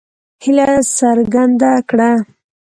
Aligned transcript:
هیله 0.43 0.77
څرګنده 0.95 1.71
کړه. 1.89 2.11